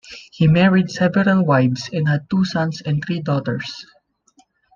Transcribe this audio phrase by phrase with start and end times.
[0.31, 3.85] He married several wives and had two sons and three daughters.